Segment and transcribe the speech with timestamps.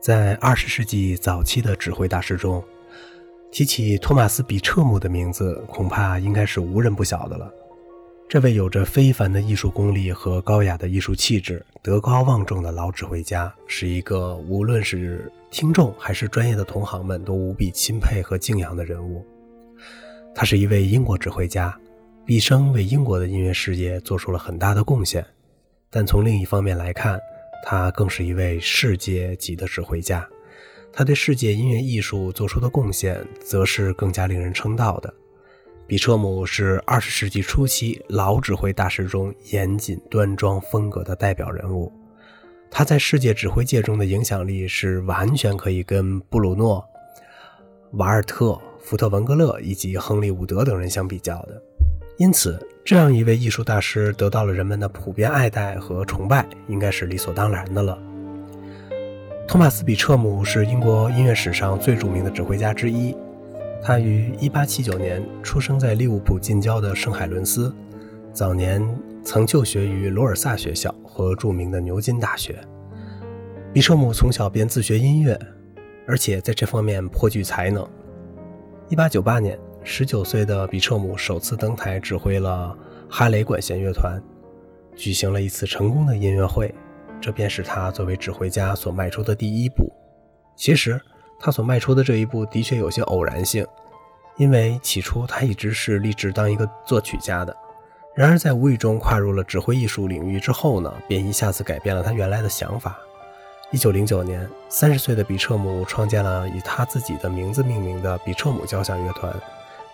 [0.00, 2.64] 在二十世纪早期的指挥大师中，
[3.52, 7.52] 提起托马斯·比彻姆的名字，恐怕应该是无人不晓的了。
[8.26, 19.22] 这位有着非凡的艺术功力和高雅的艺术气质、德高望重的老指挥家，是一个无论是听众还是专业的同行们都无比钦佩和敬仰的人物。
[20.34, 21.78] 他是一位英国指挥家，
[22.24, 25.22] 毕生为英国的音乐事业做出了很大的贡献。
[25.90, 27.20] 但从另一方面来看，
[27.62, 30.28] 他更是一位世界级的指挥家，
[30.92, 35.12] 他对世界音乐艺术做出的贡献，则是更加令人称道的。
[35.86, 41.92] 比彻姆是二十世纪初期老指挥大师中严谨端庄风格的代表人物，
[42.70, 46.84] 他在世界指挥界中的影响力是完全可以跟布鲁诺、
[47.94, 51.60] 瓦尔特、福特文格勒以及亨利伍德等人相比较的。
[52.20, 57.98] 因此，这样一位艺术大师得到了人们的普遍爱戴和崇拜，应该是理所当然的了。
[59.48, 63.16] 托马斯·比彻姆是英国音乐史上最著名的指挥家之一。
[63.82, 67.74] 他于1879年出生在利物浦近郊的圣海伦斯，
[68.34, 68.86] 早年
[69.24, 72.54] 曾就学于罗尔萨学校和著名的牛津大学。
[73.72, 75.40] 比彻姆从小便自学音乐，
[76.06, 77.88] 而且在这方面颇具才能。
[78.90, 79.58] 1898年。
[79.82, 82.76] 十九岁的比彻姆首次登台指挥了
[83.08, 84.22] 哈雷管弦乐团，
[84.94, 86.72] 举行了一次成功的音乐会，
[87.20, 89.90] 这便是他作为指挥家所迈出的第一步。
[90.54, 91.00] 其实，
[91.40, 93.66] 他所迈出的这一步的确有些偶然性，
[94.36, 97.56] 因为起初他一直是立志当一个作曲家的。
[98.14, 102.98] 然而，在无意中跨入了指挥艺术领域之后呢，便一下子改变了他原来的想法。
[103.72, 109.34] 一九零九年，三十岁的比彻姆创建了以他自己的名字命名的比彻姆交响乐团。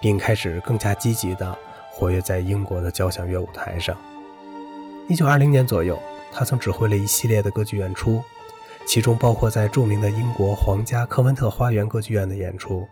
[0.00, 1.56] 并开始更加积极地
[1.90, 3.96] 活跃在英国的交响乐舞台上。
[5.08, 5.98] 一九二零年左右，
[6.32, 8.22] 他曾指挥了一系列的歌剧演出，
[8.86, 12.86] 其中包括在著名的英国皇家科文特花园歌剧院的演出，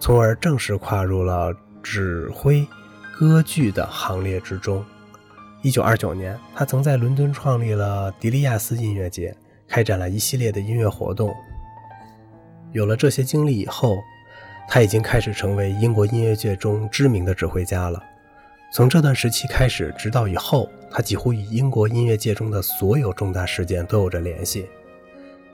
[0.00, 2.66] 从而正式跨入了指挥
[3.16, 4.84] 歌剧的行列之中。
[5.62, 9.34] 一九二九年，他曾在伦敦创立了迪利亚斯音乐节，
[9.66, 11.34] 开展了一系列的音乐活动。
[12.72, 13.96] 有了这些经历以后，
[14.68, 18.02] 他已经开始成为英国音乐界中知名的指挥家了。
[18.72, 24.68] 从这段时期开始，直到以后，他几乎与英国音乐界中的所有重大事件都有着联系，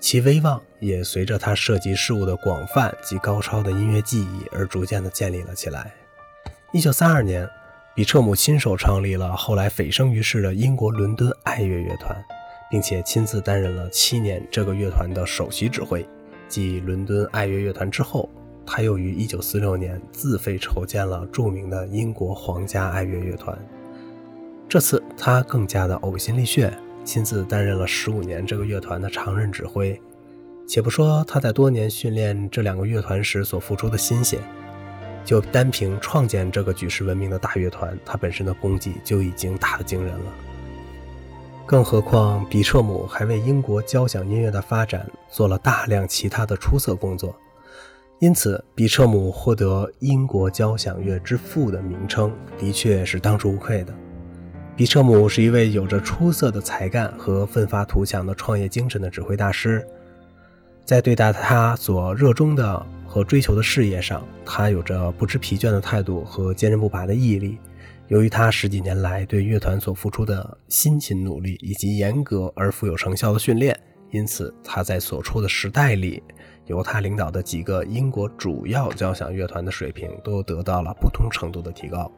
[0.00, 5.92] 其威望也随着他涉及事物的广泛及高超的音乐技艺而逐渐的建立了起来。
[6.72, 7.48] 一九三二年，
[7.94, 12.16] 比彻姆亲手创立了后来蜚声于世的英国伦敦爱乐乐团，
[12.70, 16.04] 并且亲自担任了七年这个乐团的首席指挥。
[16.48, 18.28] 继伦敦爱乐乐团之后。
[18.66, 23.56] 他又于1946年自费筹建了著名的英国皇家爱乐乐团。
[24.68, 26.72] 这次他更加的呕心沥血，
[27.04, 30.00] 亲自担任了15年这个乐团的常任指挥。
[30.66, 34.38] 且不说他在多年训练这两个乐团时所付出的心血，
[35.24, 40.32] 就单凭创建这个举世闻名的大乐团，他本身的功绩就已经大得惊人了。
[41.66, 47.34] 更何况比彻姆还为英国交响音乐的发展做了大量其他的出色工作。
[48.22, 53.92] 因此，比彻姆获得“英国交响乐之父”的名称，的确是当之无愧的。
[54.76, 59.84] 比彻姆是一位有着出色的才干和奋发图强的创业精神的指挥大师，
[60.84, 67.58] 在对待他所热衷的和追求的事业上，他有着不知疲倦的态度和坚韧不拔的毅力。
[68.06, 73.76] 由于他十几年来对乐团所付出的辛勤努力以及严格而富有成效的训练，
[74.12, 76.22] 因此他在所处的时代里。
[76.72, 82.10] 由他领导的几个英国主要交响乐团的水平都得到了不同程度的提高，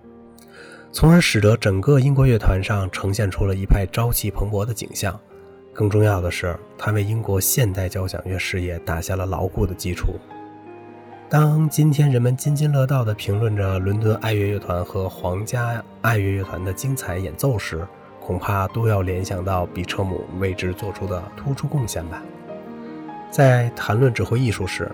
[0.92, 5.18] 从而使得整个英国乐团上呈现出了一派朝气蓬勃的景象。
[5.72, 10.14] 更重要的是，他为英国现代交响乐事业打下了牢固的基础。
[11.28, 17.84] 当今天人们津津乐道地评论着伦敦爱乐乐团和皇家爱乐乐团的精彩演奏时，
[18.20, 22.22] 恐怕都要联想到比彻姆为之做出的突出贡献吧。
[23.34, 24.88] 在谈论指挥艺术时，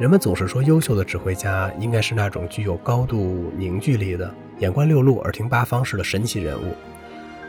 [0.00, 6.74] 人们总是说，优秀的指挥家应该是那种具有高度凝聚力的、眼观六路、耳听八方式的神奇人物。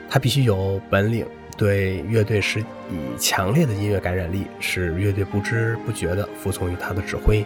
[0.08, 1.26] 他必须有本领，
[1.58, 7.44] 对乐队施以强烈的音乐感染力，使乐队不知不觉地服从于他的指挥。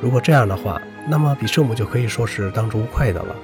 [0.00, 3.36] 如果这样的话，那么比舍姆就可以说是当之无愧的了。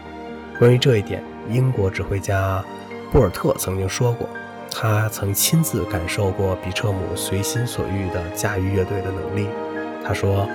[0.58, 2.64] 关于这一点，英国指挥家
[3.12, 4.26] 布尔特曾经说过。
[4.70, 9.49] 他曾亲自感受过比彻姆随心所欲地驾驭乐队的能力。
[10.05, 10.49] 他说，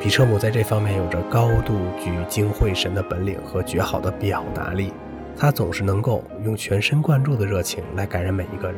[0.00, 4.92] 比彻姆在这方面有着高度聚精会神的本领和绝好的表达力。
[5.36, 8.76] 他总是能够用全神贯注的热情来感染每一个人。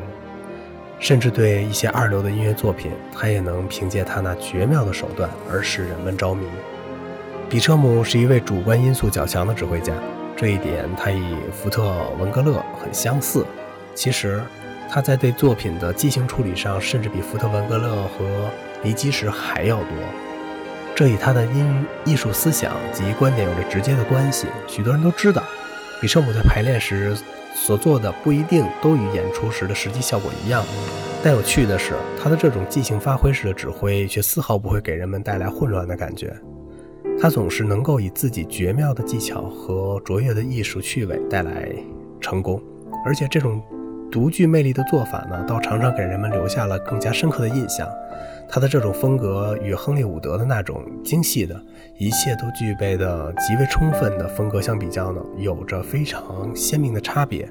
[0.98, 6.46] 甚至对一些二流的音乐作品，他也能凭借他那绝妙的手段而使人们着迷。
[7.50, 9.92] 比彻姆是一位主观因素较强的指挥家，
[10.34, 13.44] 这一点他与福特文格勒很相似。
[13.94, 14.42] 其实，
[14.88, 18.50] 他在对作品的即兴处理上，甚至比福特文格勒和
[18.82, 19.88] 尼基什还要多。
[20.94, 24.46] 这与他的音艺术思想及观点有着直接的关系。
[24.66, 25.42] 许多人都知道，
[26.00, 27.14] 比彻姆在排练时
[27.54, 30.64] 所做的不一定都与演出时的实际效果一样。
[31.22, 31.92] 但有趣的是，
[32.22, 36.34] 他的这种即兴发挥式的指挥却丝毫不会给人们带来混乱的感觉。
[37.20, 41.70] 他总是能够以自己绝妙的技巧和卓越的艺术趣味带来
[42.20, 42.62] 成功，
[43.04, 43.60] 而且这种
[44.10, 47.88] 独具魅力的做法呢，倒常常给人们留下了更加深刻的印象。
[48.48, 51.60] 他的这种风格与亨利伍德的那种精细的、
[51.98, 57.48] 一切都具备的极为充分的风格相比较呢，有着非常鲜明的差别。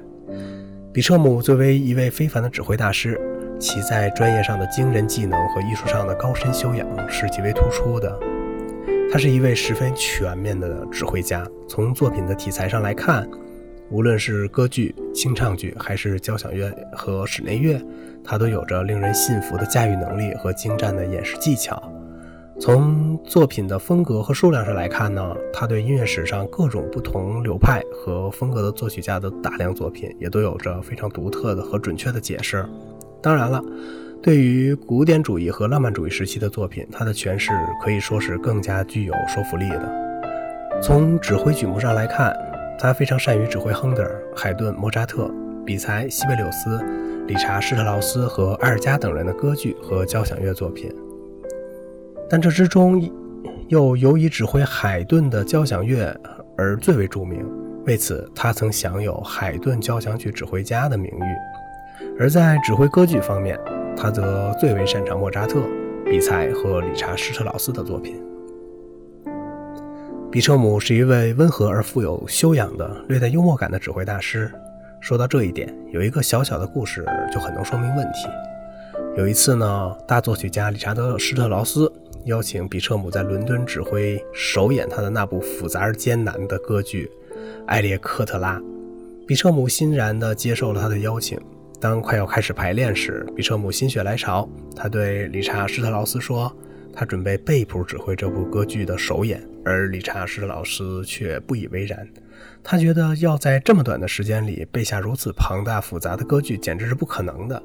[0.92, 3.20] 比彻姆作为一位非凡的指挥大师，
[3.60, 8.18] 其在专业上的惊人技能和艺术上的高深修养是极为突出的。
[9.12, 11.46] 他是一位十分全面的指挥家。
[11.68, 13.28] 从作品的题材上来看，
[13.90, 17.80] 无论是歌剧、清唱剧，还是交响乐和室内乐，
[18.24, 21.80] 他都有着令人信服的驾驭能力和精湛的演示技巧。
[22.58, 32.64] 从作品的风格和数量上来看呢，他对音乐史上各种不同流派和风格的作曲家的大量作品，也都有着非常独特的和准确的解释。
[33.22, 33.62] 当然了。
[34.22, 37.52] 对于古典主义和浪漫主义时期的作品，他的诠释
[37.84, 40.80] 可以说是更加具有说服力的。
[40.82, 42.34] 从指挥曲目上来看，
[42.78, 45.30] 他非常善于指挥亨德尔、海顿、莫扎特、
[45.64, 46.78] 比才、西贝柳斯、
[47.26, 50.94] 理查施特劳斯和埃尔加等人的歌剧和交响乐作品。
[52.28, 53.02] 但这之中，
[53.68, 56.14] 又尤以指挥海顿的交响乐
[56.56, 57.44] 而最为著名。
[57.86, 62.06] 为此，他曾享有“海顿交响曲指挥家”的名誉。
[62.18, 63.58] 而在指挥歌剧方面，
[63.96, 65.60] 他则最为擅长莫扎特、
[66.04, 68.20] 比才和理查施特劳斯的作品。
[70.36, 74.52] 比彻姆是一位温和而富有修养的、略带幽默感的指挥大师。
[75.00, 78.28] 说到这一点，有一个小小的故事就很能说明问题。
[79.16, 81.90] 有一次呢，大作曲家理查德·施特劳斯
[82.26, 87.10] 邀请比彻姆在伦敦指挥首演他的那部复杂而艰难的歌剧
[87.68, 88.58] 《埃列克特拉》。
[89.26, 91.40] 比彻姆欣然地接受了他的邀请。
[91.80, 94.46] 当快要开始排练时，比彻姆心血来潮，
[94.76, 96.54] 他对理查施特劳斯说
[96.96, 102.08] ：“他准备背谱指挥这部歌剧的首演。”而理查施老师却不以为然，
[102.62, 107.60] 他觉得要在这么短的时间里背下如此庞大复杂的歌剧简直是不可能的。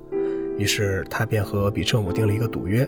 [0.57, 2.87] 于是他便和比彻姆订了一个赌约：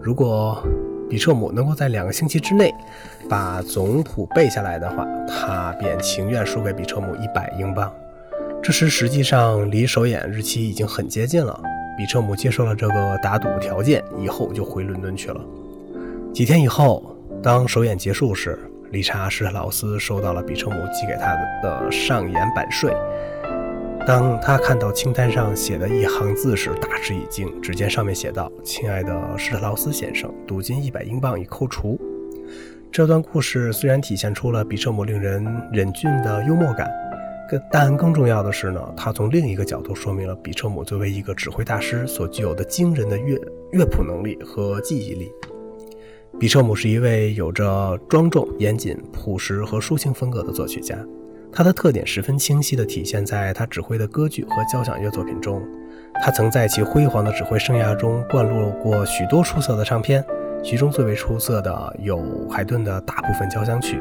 [0.00, 0.64] 如果
[1.10, 2.72] 比彻姆能够在两个星期之内
[3.28, 7.92] 把总谱背下来的话，他便情愿输给比彻姆一百英镑。
[8.62, 11.60] 这时，实际上离首演日期已经很接近了。
[11.98, 15.40] 比彻姆接受了这个打赌条件以后，就回伦敦去了。
[16.36, 18.58] 几天以后，当首演结束时，
[18.90, 22.94] 理查施特劳斯收到了比彻姆寄给他的的上演版税。
[24.06, 27.50] 当他看到清单上写的一行字时，大吃一惊。
[27.62, 31.98] 只见上面写道：“亲爱的施特劳斯先生，赌金一百英镑已扣除。”
[32.92, 35.42] 这段故事虽然体现出了比彻姆令人
[35.72, 36.86] 忍俊的幽默感。
[37.72, 43.40] 但更重要的是呢，他从另一个角度说明了比彻姆作为一个指挥大师所具有的惊人的乐
[43.72, 45.32] 乐谱能力和记忆力。
[46.38, 50.94] 比彻姆是一位有着庄重、严谨、朴实和抒情风格的作曲家，
[51.50, 55.62] 他的特点十分清晰地体现在他指挥的歌剧和交响乐作品中。
[56.22, 60.22] 他曾在其辉煌的指挥生涯中灌录过许多出色的唱片，
[60.62, 63.98] 其中最为出色的有海顿的大部分交响曲、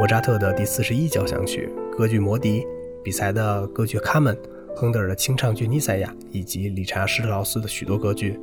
[0.00, 2.62] 莫扎特的第四十一交响曲、歌剧《魔笛》。
[3.04, 4.34] 比赛的歌剧《卡门》，
[4.74, 8.40] 亨德尔的清唱剧《尼赛亚》，以及理查施特劳斯的许多歌剧。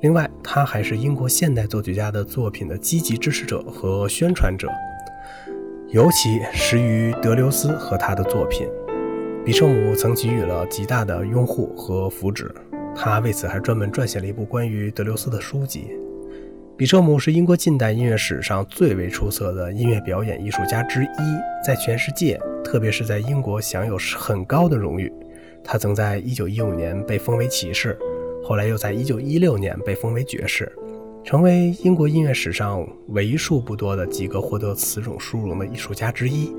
[0.00, 4.66] 另外，他还是英国现代作曲家的作品的积极支持者和宣传者，
[5.88, 8.66] 尤其始于德留斯和他的作品。
[9.44, 12.50] 比彻姆曾给予了极大的拥护和扶持，
[12.96, 15.90] 他为此还专门撰写了一部关于德留斯的书籍。
[16.78, 25.12] 比彻姆是英国近代音乐史上最为出色的音乐表演艺术家之一，在全世界，特别是在英国，享有很高的荣誉。
[25.62, 27.98] 他曾在1915年被封为骑士，
[28.50, 30.72] 后来又在1916年被封为爵士，
[31.22, 36.52] 成为英国音乐史上为数不多的几个获得此种殊荣的艺术家之一。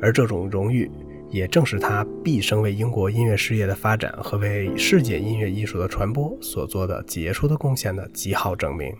[0.00, 0.90] 而这种荣誉，
[1.28, 8.90] 也正是他毕生为英国音乐事业的发展和为世界音乐艺术的传播所做的杰出的贡献的极好证明。